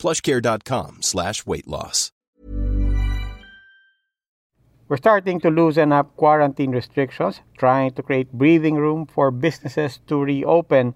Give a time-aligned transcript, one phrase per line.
[0.00, 2.10] plushcare.com slash weight loss.
[4.88, 10.18] We're starting to loosen up quarantine restrictions, trying to create breathing room for businesses to
[10.20, 10.94] reopen,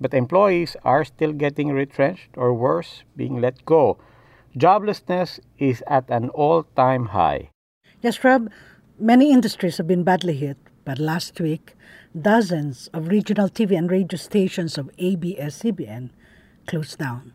[0.00, 3.98] but employees are still getting retrenched or worse, being let go.
[4.56, 7.50] Joblessness is at an all-time high.
[8.00, 8.48] Yes, Rob,
[8.98, 10.56] many industries have been badly hit,
[10.86, 11.74] but last week,
[12.18, 16.08] dozens of regional TV and radio stations of ABS-CBN
[16.66, 17.34] closed down.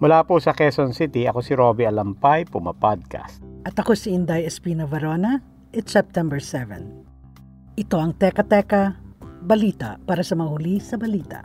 [0.00, 3.36] Mula po sa Quezon City, ako si Robbie Alampay, Puma Podcast.
[3.68, 5.44] At ako si Inday Espina Varona.
[5.76, 7.76] It's September 7.
[7.76, 8.96] Ito ang Teka Teka,
[9.44, 11.44] balita para sa mahuli sa balita.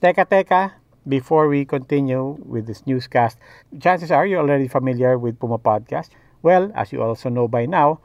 [0.00, 3.36] Teka Teka, before we continue with this newscast,
[3.76, 6.16] chances are you're already familiar with Puma Podcast.
[6.40, 8.00] Well, as you also know by now,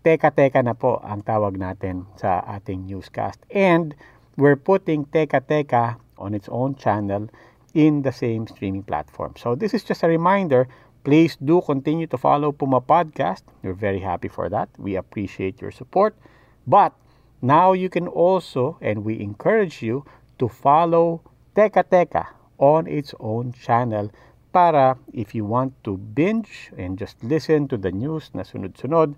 [0.00, 3.36] Teka Teka na po ang tawag natin sa ating newscast.
[3.52, 3.92] And
[4.40, 7.28] we're putting Teka Teka on its own channel
[7.76, 9.36] in the same streaming platform.
[9.36, 10.68] So this is just a reminder.
[11.04, 13.44] Please do continue to follow Puma Podcast.
[13.62, 14.68] We're very happy for that.
[14.80, 16.16] We appreciate your support.
[16.66, 16.92] But
[17.40, 20.04] now you can also, and we encourage you
[20.38, 21.20] to follow
[21.56, 22.24] Teka Teka
[22.56, 24.12] on its own channel
[24.52, 29.14] para if you want to binge and just listen to the news na sunod-sunod,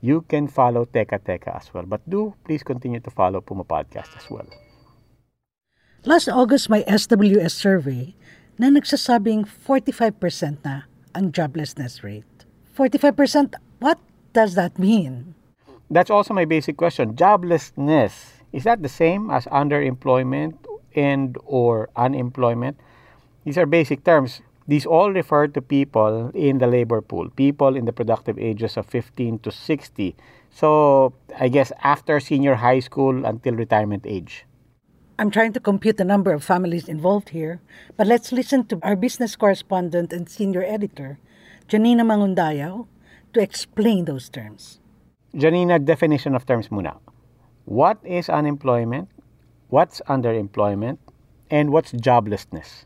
[0.00, 1.84] you can follow Teka Teka as well.
[1.84, 4.46] But do please continue to follow Puma Podcast as well.
[6.06, 8.14] Last August may SWS survey
[8.62, 10.86] na nagsasabing 45% na
[11.18, 12.46] ang joblessness rate.
[12.76, 13.98] 45%, what
[14.32, 15.34] does that mean?
[15.90, 17.16] That's also my basic question.
[17.16, 20.60] Joblessness, is that the same as underemployment
[20.94, 22.78] and or unemployment?
[23.44, 24.42] These are basic terms.
[24.68, 28.86] These all refer to people in the labor pool, people in the productive ages of
[28.86, 30.16] 15 to 60.
[30.50, 34.44] So, I guess after senior high school until retirement age.
[35.18, 37.62] I'm trying to compute the number of families involved here,
[37.96, 41.18] but let's listen to our business correspondent and senior editor,
[41.68, 42.86] Janina Mangundayaw,
[43.32, 44.80] to explain those terms.
[45.34, 46.98] Janina, definition of terms muna.
[47.64, 49.08] What is unemployment?
[49.68, 50.98] What's underemployment?
[51.50, 52.84] And what's joblessness?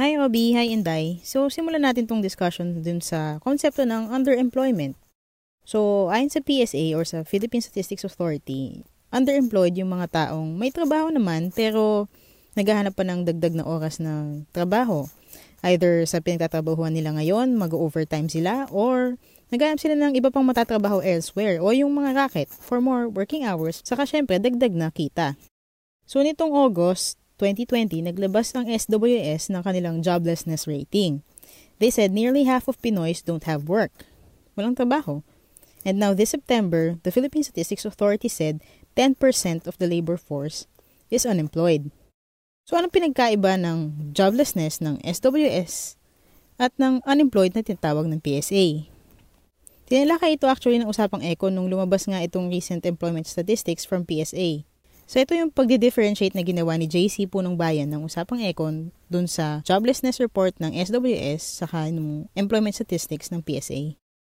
[0.00, 1.20] Hi Obi, hi Inday.
[1.20, 4.96] So simulan natin tong discussion dun sa konsepto ng underemployment.
[5.68, 11.12] So ayon sa PSA or sa Philippine Statistics Authority, underemployed yung mga taong may trabaho
[11.12, 12.08] naman pero
[12.56, 15.12] naghahanap pa ng dagdag na oras ng trabaho.
[15.60, 19.20] Either sa pinagtatrabahuan nila ngayon, mag-overtime sila, or
[19.52, 23.84] naghahanap sila ng iba pang matatrabaho elsewhere, o yung mga racket for more working hours,
[23.84, 25.36] saka syempre dagdag na kita.
[26.02, 31.26] So nitong August 2020, naglabas ang SWS ng kanilang joblessness rating.
[31.82, 33.90] They said nearly half of Pinoys don't have work.
[34.54, 35.26] Walang trabaho.
[35.82, 38.62] And now this September, the Philippine Statistics Authority said
[38.94, 39.18] 10%
[39.66, 40.70] of the labor force
[41.10, 41.90] is unemployed.
[42.62, 45.98] So anong pinagkaiba ng joblessness ng SWS
[46.62, 48.86] at ng unemployed na tinatawag ng PSA?
[49.90, 54.62] Tinalakay ito actually ng usapang ECO nung lumabas nga itong recent employment statistics from PSA.
[55.06, 59.60] So ito yung pagdi-differentiate na ginawa ni JC Punong Bayan ng usapang Econ dun sa
[59.66, 63.98] joblessness report ng SWS saka ng employment statistics ng PSA.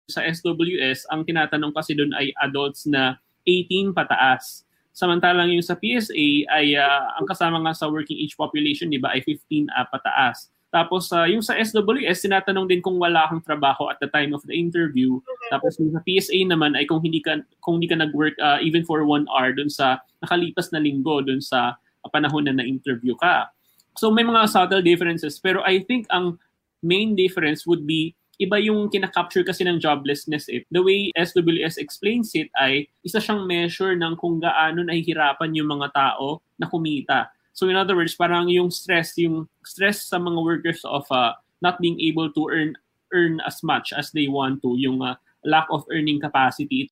[0.09, 4.65] Sa SWS, ang tinatanong kasi dun ay adults na 18 pataas.
[4.93, 9.17] Samantalang yung sa PSA ay uh, ang kasama nga sa working age population, di ba,
[9.17, 10.53] ay 15 uh, pataas.
[10.73, 14.41] Tapos uh, yung sa SWS, tinatanong din kung wala kang trabaho at the time of
[14.49, 15.21] the interview.
[15.53, 18.81] Tapos yung sa PSA naman ay kung hindi ka kung hindi ka nag-work uh, even
[18.81, 21.77] for one hour dun sa nakalipas na linggo dun sa
[22.09, 23.53] panahon na na-interview ka.
[24.01, 26.41] So may mga subtle differences pero I think ang
[26.81, 30.65] main difference would be iba yung kinakapture kasi ng joblessness eh.
[30.73, 35.93] The way SWS explains it ay isa siyang measure ng kung gaano nahihirapan yung mga
[35.93, 37.31] tao na kumita.
[37.53, 41.79] So in other words, parang yung stress, yung stress sa mga workers of uh, not
[41.79, 42.75] being able to earn
[43.13, 46.89] earn as much as they want to, yung uh, lack of earning capacity.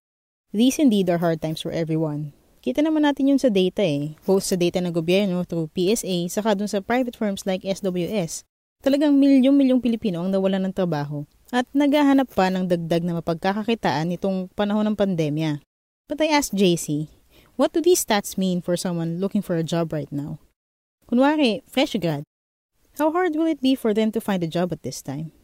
[0.52, 2.36] These indeed are hard times for everyone.
[2.60, 4.20] Kita naman natin yun sa data eh.
[4.28, 8.44] Both sa data ng gobyerno through PSA, saka dun sa private firms like SWS.
[8.84, 14.52] Talagang milyong-milyong Pilipino ang nawalan ng trabaho at naghahanap pa ng dagdag na mapagkakakitaan nitong
[14.52, 15.64] panahon ng pandemya.
[16.04, 17.08] But I asked JC,
[17.60, 20.40] What do these stats mean for someone looking for a job right now?
[21.10, 22.22] Kunwari, fresh grad.
[22.98, 25.34] How hard will it be for them to find a job at this time?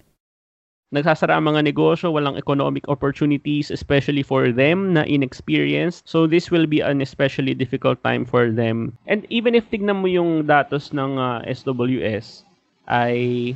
[0.94, 6.06] nagsasara ang mga negosyo, walang economic opportunities, especially for them na inexperienced.
[6.06, 8.94] So this will be an especially difficult time for them.
[9.10, 12.46] And even if tignan mo yung datos ng uh, SWS,
[12.86, 13.52] ay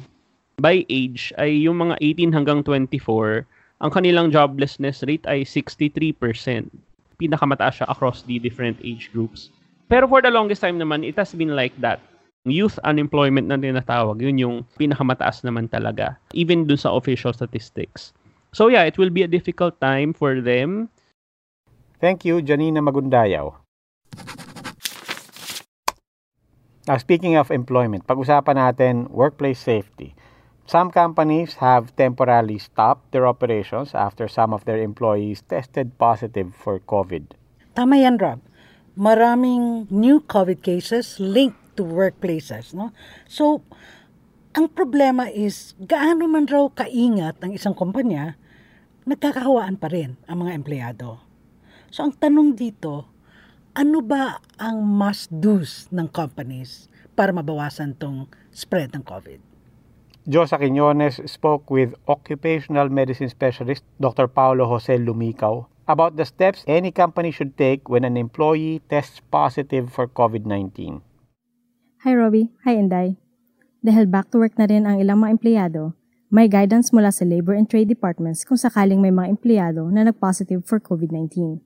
[0.58, 3.46] by age, ay yung mga 18 hanggang 24,
[3.80, 6.18] ang kanilang joblessness rate ay 63%.
[7.16, 9.48] Pinakamataas siya across the different age groups.
[9.90, 11.98] Pero for the longest time naman, it has been like that
[12.46, 18.14] youth unemployment na tinatawag, yun yung pinakamataas naman talaga, even dun sa official statistics.
[18.54, 20.88] So yeah, it will be a difficult time for them.
[21.98, 23.52] Thank you, Janina Magundayaw.
[26.88, 30.16] Now, speaking of employment, pag-usapan natin workplace safety.
[30.70, 36.78] Some companies have temporarily stopped their operations after some of their employees tested positive for
[36.78, 37.34] COVID.
[37.74, 38.38] Tama yan, Rob.
[39.00, 42.76] Maraming new COVID cases linked to workplaces.
[42.76, 42.92] No?
[43.24, 43.64] So,
[44.52, 48.36] ang problema is, gaano man raw kaingat ang isang kumpanya,
[49.08, 51.16] nagkakahawaan pa rin ang mga empleyado.
[51.88, 53.08] So, ang tanong dito,
[53.72, 59.40] ano ba ang must-dos ng companies para mabawasan tong spread ng COVID?
[60.28, 64.28] Josa Quiñones spoke with occupational medicine specialist Dr.
[64.28, 69.90] Paulo Jose Lumicaw about the steps any company should take when an employee tests positive
[69.90, 71.02] for COVID-19.
[72.06, 73.18] Hi Robbie, hi Inday.
[73.82, 75.98] Dahil back to work na rin ang ilang mga empleyado,
[76.30, 80.62] may guidance mula sa Labor and Trade Departments kung sakaling may mga empleyado na nag-positive
[80.62, 81.58] for COVID-19.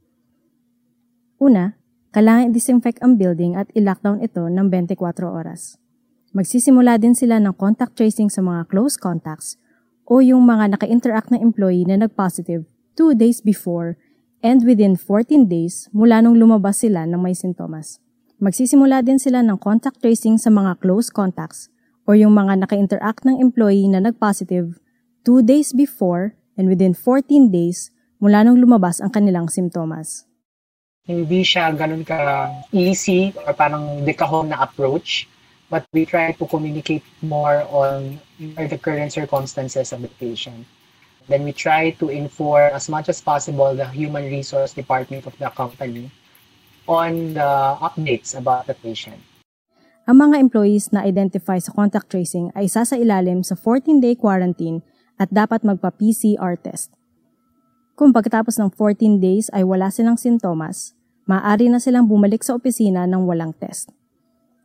[1.37, 1.76] Una,
[2.17, 4.97] kailangan i-disinfect ang building at i-lockdown ito ng 24
[5.29, 5.76] oras.
[6.32, 9.61] Magsisimula din sila ng contact tracing sa mga close contacts
[10.09, 12.65] o yung mga naka-interact na employee na nag-positive
[12.97, 13.99] 2 days before
[14.44, 17.96] and within 14 days mula nung lumabas sila ng may sintomas.
[18.37, 21.73] Magsisimula din sila ng contact tracing sa mga close contacts
[22.05, 24.76] o yung mga naka-interact ng employee na nag-positive
[25.25, 27.88] 2 days before and within 14 days
[28.20, 30.29] mula nung lumabas ang kanilang simptomas.
[31.08, 35.25] Hindi siya ganun ka easy or parang dekahon na approach
[35.73, 40.69] but we try to communicate more on the current circumstances of the patient.
[41.25, 45.49] Then we try to inform as much as possible the human resource department of the
[45.49, 46.12] company
[46.85, 47.50] on the
[47.81, 49.21] updates about the patient.
[50.05, 54.85] Ang mga employees na identify sa contact tracing ay isa sa ilalim sa 14-day quarantine
[55.17, 56.93] at dapat magpa-PCR test.
[57.97, 60.93] Kung pagkatapos ng 14 days ay wala silang sintomas,
[61.25, 63.97] maaari na silang bumalik sa opisina ng walang test.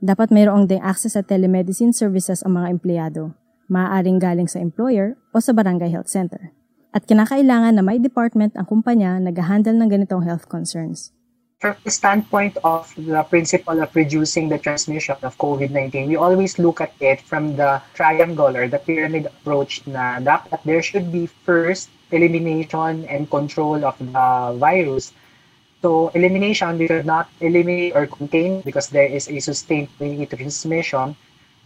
[0.03, 3.31] Dapat mayroong ding access sa telemedicine services ang mga empleyado,
[3.69, 6.51] maaaring galing sa employer o sa barangay health center.
[6.92, 11.13] At kinakailangan na may department ang kumpanya na nag-handle ng ganitong health concerns
[11.60, 16.80] from the standpoint of the principle of reducing the transmission of COVID-19, we always look
[16.80, 21.92] at it from the triangle or the pyramid approach na dapat there should be first
[22.16, 25.12] elimination and control of the virus.
[25.83, 31.16] So elimination, we could not eliminate or contain because there is a sustained transmission.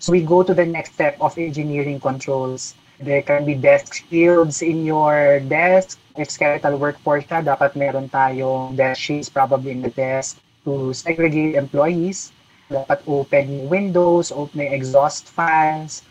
[0.04, 2.76] So we go to the next step of engineering controls.
[3.00, 8.76] There can be desk shields in your desk, if skeletal workforce siya, dapat meron tayong
[8.76, 12.36] desk sheets probably in the desk to segregate employees.
[12.68, 16.04] Dapat open windows, open exhaust fans.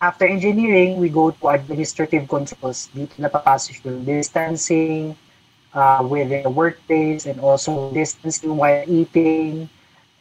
[0.00, 2.88] After engineering, we go to administrative controls.
[2.96, 5.12] Dito napapasok yung distancing
[5.76, 9.68] uh, within the workplace and also distancing while eating.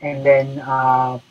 [0.04, 1.24] And then uh,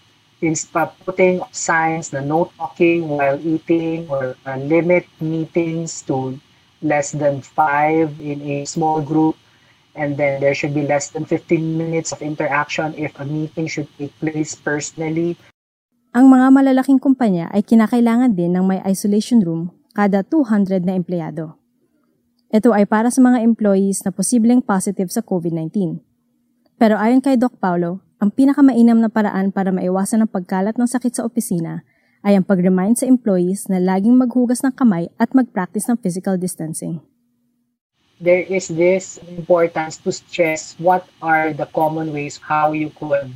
[1.05, 6.39] putting signs na no talking while eating or uh, limit meetings to
[6.83, 9.35] less than five in a small group.
[9.99, 13.91] And then there should be less than 15 minutes of interaction if a meeting should
[13.99, 15.35] take place personally.
[16.15, 21.59] Ang mga malalaking kumpanya ay kinakailangan din ng may isolation room kada 200 na empleyado.
[22.49, 26.01] Ito ay para sa mga employees na posibleng positive sa COVID-19.
[26.79, 31.15] Pero ayon kay Doc Paulo, ang pinakamainam na paraan para maiwasan ang pagkalat ng sakit
[31.15, 31.87] sa opisina
[32.27, 36.99] ay ang pag-remind sa employees na laging maghugas ng kamay at mag-practice ng physical distancing.
[38.19, 43.31] There is this importance to stress what are the common ways how you could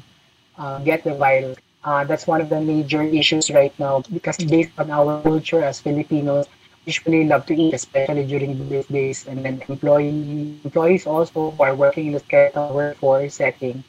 [0.59, 1.63] uh, get the virus.
[1.87, 5.79] Uh, that's one of the major issues right now because based on our culture as
[5.79, 6.51] Filipinos,
[6.91, 9.31] usually love to eat, especially during the days.
[9.31, 13.87] And then employee, employees also who are working in the skeletal workforce setting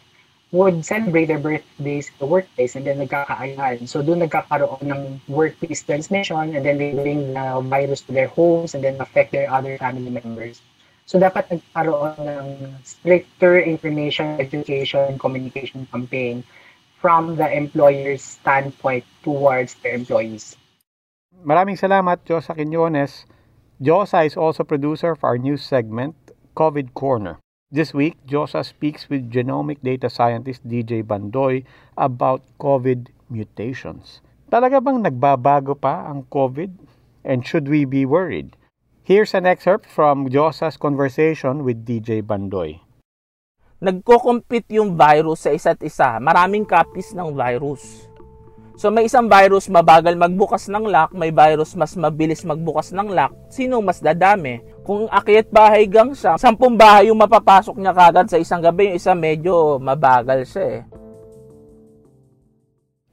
[0.54, 3.90] would celebrate their birthdays sa workplace and then nagkakaayahan.
[3.90, 8.78] So doon nagkakaroon ng workplace transmission and then they bring the virus to their homes
[8.78, 10.62] and then affect their other family members.
[11.10, 12.48] So dapat nagkaroon ng
[12.86, 16.46] stricter information, education, communication campaign
[17.02, 20.56] from the employer's standpoint towards their employees.
[21.44, 23.28] Maraming salamat, Josa Quinones.
[23.84, 26.16] Josa is also producer for our news segment,
[26.56, 27.43] COVID Corner.
[27.74, 31.66] This week, Josa speaks with genomic data scientist DJ Bandoy
[31.98, 34.22] about COVID mutations.
[34.46, 36.70] Talaga bang nagbabago pa ang COVID?
[37.26, 38.54] And should we be worried?
[39.02, 42.78] Here's an excerpt from Josa's conversation with DJ Bandoy.
[43.82, 46.22] Nagko-compete yung virus sa isa't isa.
[46.22, 48.06] Maraming copies ng virus.
[48.74, 53.34] So may isang virus mabagal magbukas ng lock, may virus mas mabilis magbukas ng lock.
[53.54, 54.66] Sino mas dadami?
[54.82, 58.98] Kung akyat bahay gang siya, sampung bahay yung mapapasok niya kagad sa isang gabi, yung
[58.98, 60.82] isa medyo mabagal siya eh.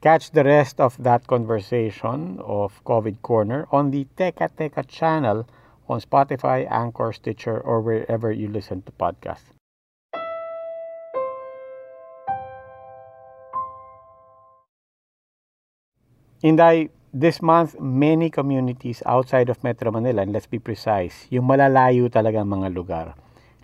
[0.00, 5.45] Catch the rest of that conversation of COVID Corner on the Teka Teka channel
[5.93, 9.60] on Spotify, Anchor, Stitcher, or wherever you listen to podcasts.
[16.43, 22.09] Inday, this month, many communities outside of Metro Manila, and let's be precise, yung malalayo
[22.09, 23.13] talagang mga lugar,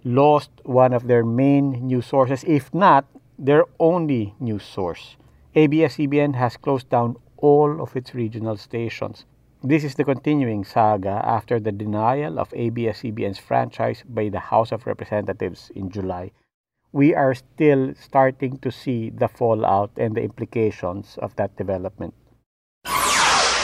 [0.04, 3.08] lost one of their main news sources, if not
[3.40, 5.16] their only news source.
[5.56, 9.24] ABS-CBN has closed down all of its regional stations.
[9.64, 14.84] This is the continuing saga after the denial of ABS-CBN's franchise by the House of
[14.84, 16.28] Representatives in July.
[16.92, 22.12] We are still starting to see the fallout and the implications of that development.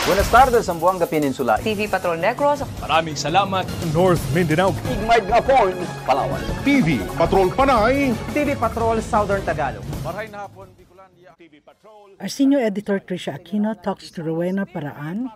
[0.03, 1.63] Buenas tardes, Zamboanga Peninsula.
[1.63, 2.67] TV Patrol Negros.
[2.83, 3.63] Maraming salamat,
[3.95, 4.75] North Mindanao.
[4.91, 6.43] Igmay Gapon, Palawan.
[6.67, 8.11] TV Patrol Panay.
[8.35, 9.87] TV Patrol Southern Tagalog.
[10.03, 11.31] Maray na hapon, Bicolandia.
[11.39, 12.19] TV Patrol.
[12.19, 15.31] Our senior editor Trisha Aquino talks to Rowena Paraan,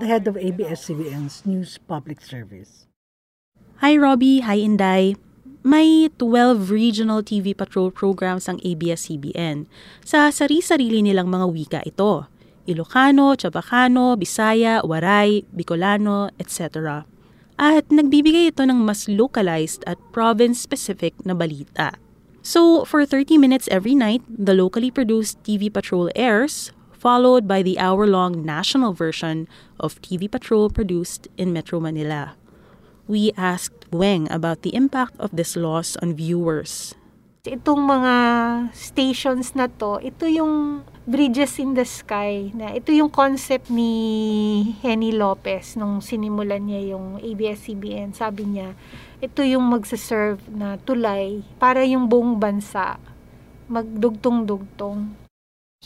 [0.00, 2.88] the head of ABS-CBN's News Public Service.
[3.84, 5.20] Hi Robbie, hi Inday.
[5.60, 9.68] May 12 regional TV patrol programs ang ABS-CBN.
[10.08, 12.32] Sa sari-sarili nilang mga wika ito.
[12.66, 17.06] Ilocano, Chabacano, Bisaya, Waray, Bicolano, etc.
[17.56, 21.96] At nagbibigay ito ng mas localized at province-specific na balita.
[22.44, 27.78] So, for 30 minutes every night, the locally produced TV Patrol airs, followed by the
[27.78, 29.48] hour-long national version
[29.80, 32.34] of TV Patrol produced in Metro Manila.
[33.06, 36.94] We asked Weng about the impact of this loss on viewers.
[37.46, 38.14] Itong mga
[38.74, 45.14] stations na to, ito yung bridges in the sky na ito yung concept ni Henny
[45.14, 48.18] Lopez nung sinimulan niya yung ABS-CBN.
[48.18, 48.74] Sabi niya,
[49.22, 52.98] ito yung magsaserve na tulay para yung buong bansa
[53.70, 55.14] magdugtong-dugtong.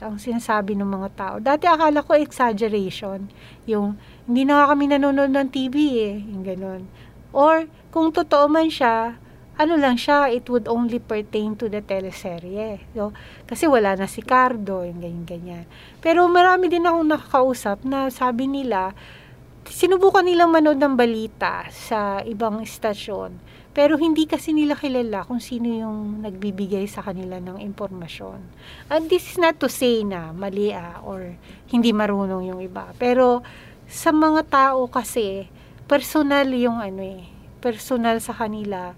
[0.01, 1.35] Ang sinasabi ng mga tao.
[1.45, 3.29] Dati akala ko exaggeration.
[3.69, 6.17] Yung, hindi na kami nanonood ng TV eh.
[6.25, 6.89] Yung ganun.
[7.37, 9.21] Or, kung totoo man siya,
[9.61, 12.81] ano lang siya, it would only pertain to the teleserye.
[12.97, 13.13] So,
[13.45, 15.69] kasi wala na si Cardo, yung ganyan-ganyan.
[16.01, 18.97] Pero marami din akong nakakausap na sabi nila,
[19.69, 23.37] sinubukan nilang manood ng balita sa ibang istasyon.
[23.71, 28.41] Pero hindi kasi nila kilala kung sino yung nagbibigay sa kanila ng impormasyon.
[28.91, 31.37] And this is not to say na mali ah, or
[31.71, 32.91] hindi marunong yung iba.
[32.99, 33.45] Pero
[33.87, 35.47] sa mga tao kasi,
[35.87, 37.29] personal yung ano eh,
[37.63, 38.97] personal sa kanila.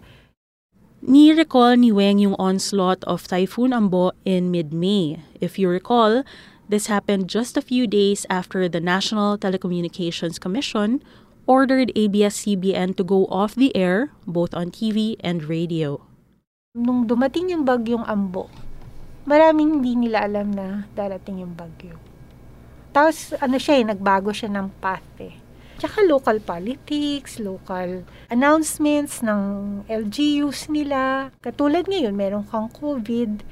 [1.02, 5.18] Ni-recall ni Weng yung onslaught of Typhoon Ambo in mid-May.
[5.42, 6.22] If you recall,
[6.70, 11.02] this happened just a few days after the National Telecommunications Commission
[11.50, 15.98] ordered ABS-CBN to go off the air both on TV and radio.
[16.78, 18.46] Nung dumating yung bagyong Ambo,
[19.26, 21.98] maraming hindi nila alam na darating yung bagyo.
[22.94, 25.34] Tapos ano siya eh, nagbago siya ng path eh.
[25.82, 31.34] Tsaka local politics, local announcements ng LGUs nila.
[31.42, 33.42] Katulad ngayon, meron kang COVID,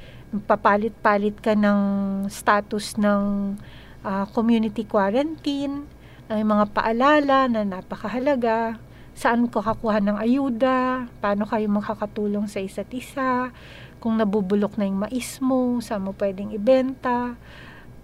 [0.47, 1.83] papalit-palit ka ng
[2.31, 3.59] status ng
[4.07, 5.91] uh, community quarantine,
[6.31, 8.79] ang mga paalala na napakahalaga,
[9.11, 13.51] saan ko kakuha ng ayuda, paano kayo makakatulong sa isa't isa,
[13.99, 17.35] kung nabubulok na yung mais mo, saan mo pwedeng ibenta,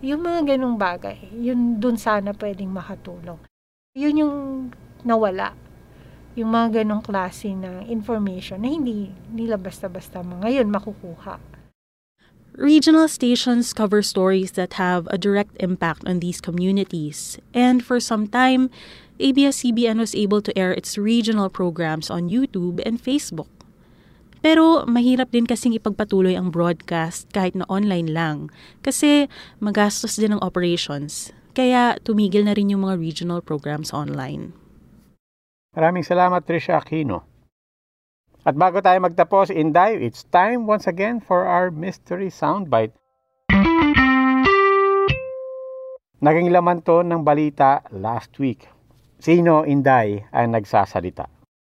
[0.02, 3.38] yung mga ganong bagay, yun dun sana pwedeng makatulong.
[3.96, 4.36] Yun yung
[5.08, 5.56] nawala.
[6.36, 11.40] Yung mga ganong klase ng information na hindi nila basta-basta ngayon makukuha.
[12.60, 17.40] Regional stations cover stories that have a direct impact on these communities.
[17.56, 18.68] And for some time,
[19.16, 23.48] ABS-CBN was able to air its regional programs on YouTube and Facebook.
[24.44, 28.52] Pero mahirap din kasing ipagpatuloy ang broadcast kahit na online lang
[28.84, 29.24] kasi
[29.56, 31.32] magastos din ang operations.
[31.56, 34.52] Kaya tumigil na rin yung mga regional programs online.
[35.72, 37.24] Maraming salamat Trisha Aquino.
[38.44, 42.92] At bago tayo magtapos, Inday, it's time once again for our mystery soundbite.
[46.20, 48.68] Naging laman to ng balita last week.
[49.16, 51.24] Sino, Inday, ang nagsasalita?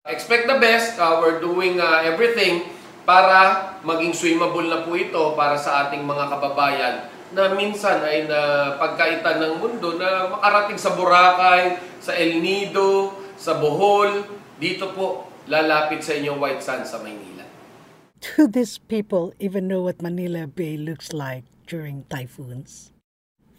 [0.07, 0.95] Expect the best.
[0.95, 2.71] Uh, we're doing uh, everything
[3.03, 8.73] para maging swimmable na po ito para sa ating mga kababayan na minsan ay na
[8.77, 14.23] pagkaitan ng mundo na makarating sa Boracay, sa El Nido, sa Bohol,
[14.61, 17.43] dito po lalapit sa inyong white sand sa Maynila.
[18.23, 22.95] Do these people even know what Manila Bay looks like during typhoons?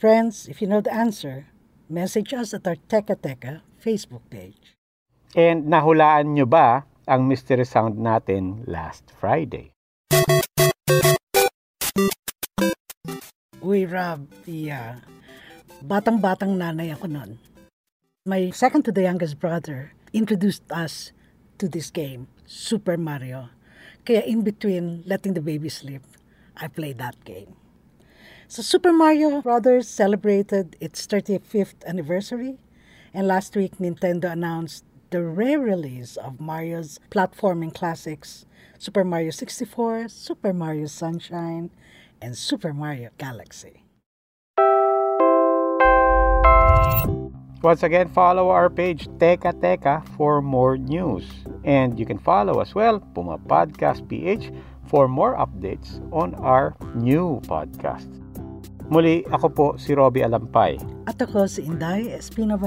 [0.00, 1.52] Friends, if you know the answer,
[1.90, 4.78] message us at our Teka Teka Facebook page.
[5.36, 9.73] And nahulaan nyo ba ang mystery sound natin last Friday?
[13.74, 14.94] Uy, Rob, the uh,
[15.82, 17.42] batang-batang nanay ako nun.
[18.22, 21.10] My second to the youngest brother introduced us
[21.58, 23.50] to this game, Super Mario.
[24.06, 26.06] Kaya in between letting the baby sleep,
[26.54, 27.58] I played that game.
[28.46, 32.62] So Super Mario Brothers celebrated its 35th anniversary,
[33.10, 38.46] and last week Nintendo announced the re-release of Mario's platforming classics,
[38.78, 41.74] Super Mario 64, Super Mario Sunshine,
[42.20, 43.84] and Super Mario Galaxy.
[47.64, 51.24] Once again, follow our page Teka Teka for more news.
[51.64, 54.52] And you can follow as well Puma Podcast PH
[54.84, 58.04] for more updates on our new podcast.
[58.92, 60.76] Muli, ako po si Robbie Alampay.
[61.08, 62.60] At ako si Inday Espino.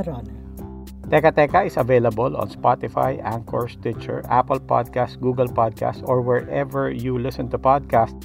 [1.08, 7.22] Teka Teka is available on Spotify, Anchor, Stitcher, Apple Podcasts, Google Podcasts, or wherever you
[7.22, 8.18] listen to podcasts.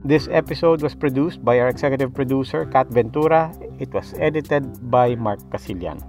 [0.00, 3.52] This episode was produced by our executive producer, Kat Ventura.
[3.78, 6.00] It was edited by Mark Casilian.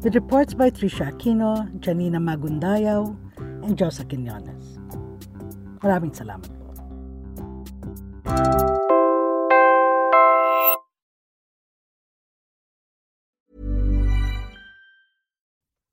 [0.00, 3.10] With reports by Trisha Aquino, Janina Magundayaw,
[3.66, 4.78] and Josa Quinones.
[5.82, 6.62] Maraming salamat po.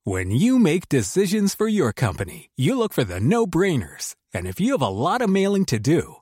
[0.05, 4.13] When you make decisions for your company, you look for the no-brainers.
[4.33, 6.21] And if you have a lot of mailing to do,